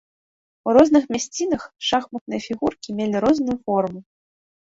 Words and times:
У 0.69 0.73
розных 0.77 1.03
мясцінах 1.15 1.61
шахматныя 1.89 2.41
фігуркі 2.47 2.97
мелі 3.01 3.17
розную 3.27 3.55
форму. 3.67 3.99